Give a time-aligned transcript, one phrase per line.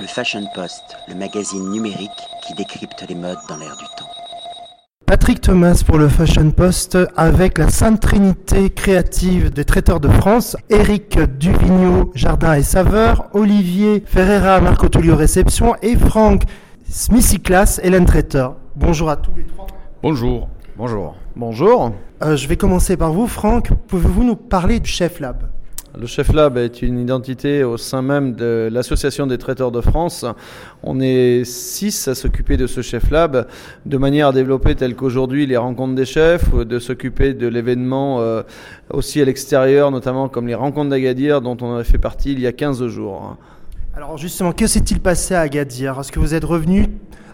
[0.00, 2.10] Le Fashion Post, le magazine numérique
[2.46, 4.08] qui décrypte les modes dans l'air du temps.
[5.06, 10.56] Patrick Thomas pour le Fashion Post avec la Sainte Trinité créative des traiteurs de France,
[10.70, 16.42] Eric Duvigneau, Jardin et Saveur, Olivier Ferreira, Marco Tullio Réception et Franck
[16.88, 18.54] Smithiclas, Hélène Traiteur.
[18.76, 19.66] Bonjour à tous les trois.
[20.02, 20.48] Bonjour.
[20.76, 21.16] Bonjour.
[21.34, 21.92] Bonjour.
[22.22, 23.72] Euh, je vais commencer par vous, Franck.
[23.88, 25.48] Pouvez-vous nous parler du Chef Lab?
[25.96, 30.24] Le Chef Lab est une identité au sein même de l'Association des traiteurs de France.
[30.82, 33.46] On est six à s'occuper de ce Chef Lab
[33.86, 38.42] de manière à développer tel qu'aujourd'hui les rencontres des chefs, de s'occuper de l'événement euh,
[38.90, 42.46] aussi à l'extérieur, notamment comme les rencontres d'Agadir dont on a fait partie il y
[42.46, 43.36] a 15 jours.
[43.96, 45.98] Alors justement, que s'est-il passé à Agadir?
[45.98, 46.86] Est-ce que vous êtes revenu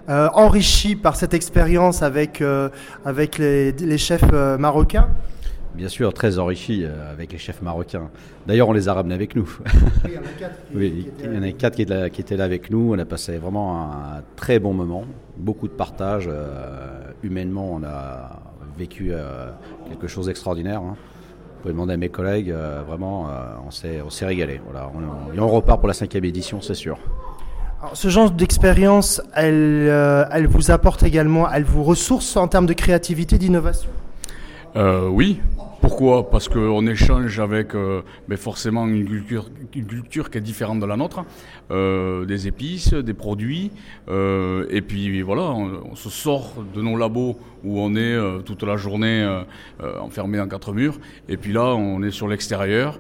[0.09, 2.69] euh, enrichi par cette expérience avec, euh,
[3.05, 5.09] avec les chefs marocains?
[5.75, 8.09] Bien sûr, très enrichi euh, avec les chefs marocains.
[8.47, 9.59] D'ailleurs, on les a ramenés avec nous.
[10.05, 12.71] Oui, il y en a quatre qui, oui, quatre étaient, là, qui étaient, là, avec
[12.71, 12.95] nous.
[12.95, 15.05] On a passé vraiment un très bon moment,
[15.37, 16.29] beaucoup de partage.
[16.29, 18.41] Euh, humainement, on a
[18.79, 19.51] vécu euh,
[19.89, 20.81] quelque chose d'extraordinaire.
[20.81, 20.97] Hein.
[20.97, 22.55] Vous pouvez demander à mes collègues,
[22.87, 23.27] vraiment,
[23.67, 24.61] on s'est régalé.
[24.67, 26.99] Voilà, on, et on repart pour la cinquième édition, c'est sûr.
[27.81, 29.91] Alors, ce genre d'expérience, elle,
[30.31, 33.89] elle vous apporte également, elle vous ressource en termes de créativité, d'innovation?
[34.77, 35.41] Oui,
[35.85, 36.31] pourquoi?
[36.31, 40.87] Parce qu'on échange avec euh, ben forcément une culture, une culture qui est différente de
[40.87, 41.27] la nôtre,
[41.71, 43.71] euh, des épices, des produits,
[44.09, 48.63] euh, et puis voilà, on, se sort de nos labos où on est euh, toute
[48.63, 49.43] la journée euh,
[49.83, 52.99] euh, enfermé dans quatre murs, et puis là on est sur l'extérieur,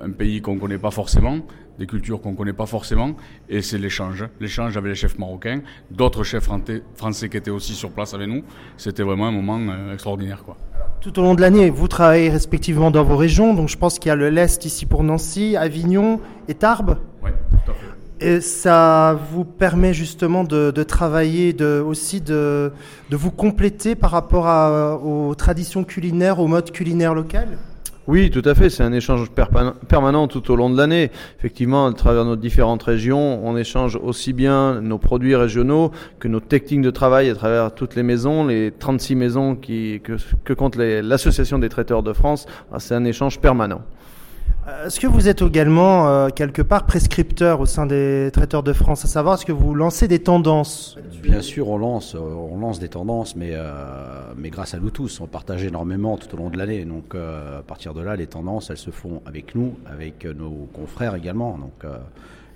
[0.00, 1.40] un pays qu'on ne connaît pas forcément,
[1.76, 3.16] des cultures qu'on ne connaît pas forcément,
[3.48, 4.24] et c'est l'échange.
[4.38, 5.60] L'échange avec les chefs marocains,
[5.90, 6.48] d'autres chefs
[6.94, 8.44] français qui étaient aussi sur place avec nous.
[8.76, 10.44] C'était vraiment un moment extraordinaire.
[10.44, 10.56] Quoi.
[11.00, 14.08] Tout au long de l'année, vous travaillez respectivement dans vos régions, donc je pense qu'il
[14.08, 16.98] y a le Lest ici pour Nancy, Avignon et Tarbes.
[17.22, 17.86] Oui, tout à fait.
[18.18, 22.72] Et ça vous permet justement de, de travailler, de, aussi de,
[23.10, 27.58] de, vous compléter par rapport à, aux traditions culinaires, aux modes culinaires locales?
[28.08, 28.70] Oui, tout à fait.
[28.70, 31.10] C'est un échange permanent tout au long de l'année.
[31.38, 35.90] Effectivement, à travers nos différentes régions, on échange aussi bien nos produits régionaux
[36.20, 40.52] que nos techniques de travail à travers toutes les maisons, les 36 maisons qui, que,
[40.52, 42.46] compte l'Association des traiteurs de France.
[42.78, 43.82] C'est un échange permanent.
[44.84, 49.04] Est-ce que vous êtes également euh, quelque part prescripteur au sein des traiteurs de France,
[49.04, 50.98] à savoir est-ce que vous lancez des tendances
[51.30, 55.20] Bien sûr, on lance, on lance des tendances, mais, euh, mais grâce à nous tous,
[55.20, 56.84] on partage énormément tout au long de l'année.
[56.84, 60.68] Donc euh, à partir de là, les tendances, elles se font avec nous, avec nos
[60.72, 61.58] confrères également.
[61.58, 61.96] Donc, euh,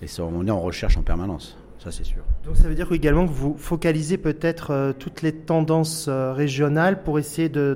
[0.03, 1.57] et ça, on est en recherche en permanence.
[1.79, 2.23] Ça, c'est sûr.
[2.45, 7.03] Donc, ça veut dire également que vous focalisez peut-être euh, toutes les tendances euh, régionales
[7.03, 7.75] pour essayer de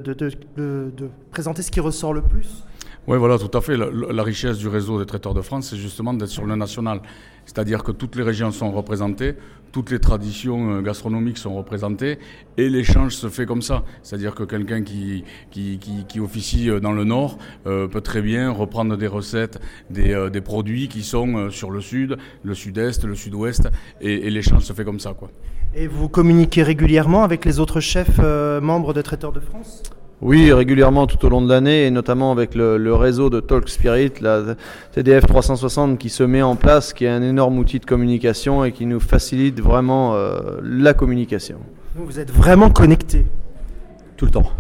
[1.31, 2.65] présenter ce qui ressort le plus?
[3.07, 3.77] Oui, voilà, tout à fait.
[3.77, 7.01] La, richesse du réseau des traiteurs de France, c'est justement d'être sur le national.
[7.45, 9.35] C'est-à-dire que toutes les régions sont représentées,
[9.73, 12.19] toutes les traditions gastronomiques sont représentées,
[12.57, 13.83] et l'échange se fait comme ça.
[14.03, 18.97] C'est-à-dire que quelqu'un qui, qui, qui, officie dans le Nord euh, peut très bien reprendre
[18.97, 19.61] des recettes,
[19.91, 23.69] des, euh, des produits qui sont euh, sur le Sud, le Sud-Est, le Sud-Ouest,
[24.01, 25.13] et, l'échange se fait comme ça.
[25.13, 25.31] Quoi.
[25.75, 29.83] Et vous communiquez régulièrement avec les autres chefs euh, membres de Traiteurs de France?
[30.25, 33.69] Oui, régulièrement tout au long de l'année, et notamment avec le, le, réseau de Talk
[33.69, 34.57] Spirit, la
[34.93, 38.73] TDF 360 qui se met en place, qui est un énorme outil de communication et
[38.73, 41.59] qui nous facilite vraiment euh, la communication.
[41.95, 43.27] Vous êtes vraiment connecté
[44.17, 44.51] Tout le temps,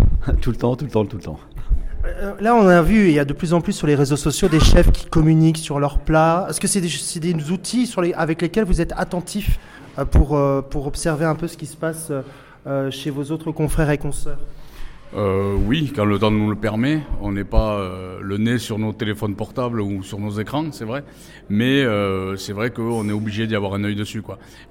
[0.42, 1.40] tout le temps, tout le temps, tout le temps.
[2.04, 4.16] Euh, là, on a vu, il y a de plus en plus sur les réseaux
[4.16, 6.46] sociaux des chefs qui communiquent sur leurs plats.
[6.50, 9.58] Est-ce que c'est des, des, outils sur les, avec lesquels vous êtes attentif
[9.98, 10.38] euh, pour,
[10.68, 12.12] pour observer un peu ce qui se passe
[12.90, 14.38] chez vos autres confrères et consoeurs?
[15.16, 17.00] Euh, oui, quand le temps nous le permet.
[17.20, 20.84] On n'est pas euh, le nez sur nos téléphones portables ou sur nos écrans, c'est
[20.84, 21.04] vrai.
[21.48, 24.22] Mais euh, c'est vrai qu'on est obligé d'y avoir un œil dessus.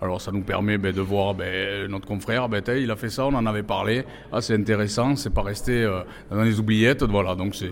[0.01, 3.25] Alors ça nous permet ben, de voir ben, notre confrère, ben, il a fait ça,
[3.25, 4.03] on en avait parlé.
[4.31, 5.87] Ah, c'est intéressant, c'est pas resté
[6.29, 7.03] dans les oubliettes.
[7.03, 7.71] Voilà, donc c'est,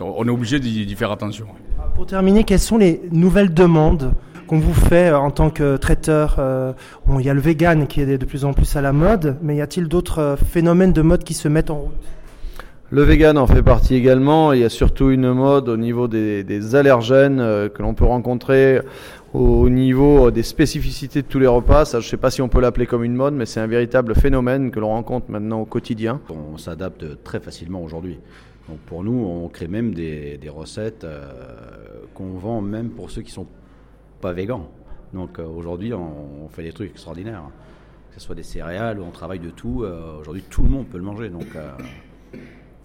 [0.00, 1.46] on est obligé d'y faire attention.
[1.94, 4.14] Pour terminer, quelles sont les nouvelles demandes
[4.52, 6.74] qu'on vous fait en tant que traiteur euh,
[7.06, 9.38] bon, Il y a le vegan qui est de plus en plus à la mode,
[9.40, 11.94] mais y a-t-il d'autres phénomènes de mode qui se mettent en route?
[12.90, 14.52] Le vegan en fait partie également.
[14.52, 18.04] Il y a surtout une mode au niveau des, des allergènes euh, que l'on peut
[18.04, 18.82] rencontrer
[19.32, 21.86] au niveau des spécificités de tous les repas.
[21.86, 23.66] Ça, je ne sais pas si on peut l'appeler comme une mode, mais c'est un
[23.66, 26.20] véritable phénomène que l'on rencontre maintenant au quotidien.
[26.28, 28.18] On s'adapte très facilement aujourd'hui.
[28.68, 31.24] Donc pour nous, on crée même des, des recettes euh,
[32.12, 33.46] qu'on vend même pour ceux qui sont
[34.22, 34.68] pas végans.
[35.12, 37.42] Donc euh, aujourd'hui, on, on, fait des trucs extraordinaires.
[38.14, 39.82] Que ce soit des céréales, on travaille de tout.
[39.82, 41.28] Euh, aujourd'hui, tout le monde peut le manger.
[41.28, 41.46] Donc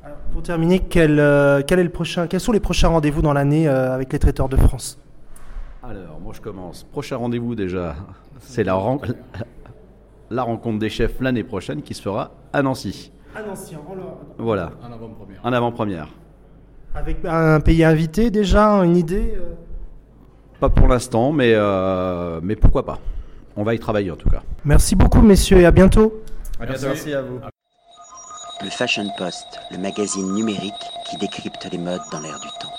[0.04, 3.34] alors, pour terminer, quel, euh, quel, est le prochain, quels sont les prochains rendez-vous dans
[3.34, 5.00] l'année euh, avec les traiteurs de France?
[5.84, 6.84] Alors, moi je commence.
[6.84, 7.96] Prochain rendez-vous déjà,
[8.40, 9.02] c'est la, ren-
[10.30, 13.12] la rencontre des chefs l'année prochaine qui se fera à Nancy.
[13.36, 13.76] Ah non, si,
[14.38, 15.40] Voilà, En avant-première.
[15.44, 16.08] en avant-première.
[16.96, 19.54] Avec un pays invité déjà, une idée euh?
[20.60, 23.00] Pas pour l'instant, mais, euh, mais pourquoi pas.
[23.56, 24.42] On va y travailler en tout cas.
[24.66, 26.24] Merci beaucoup messieurs et à bientôt.
[26.60, 27.40] Merci à vous.
[28.64, 30.74] Le Fashion Post, le magazine numérique
[31.10, 32.74] qui décrypte les modes dans l'air du temps.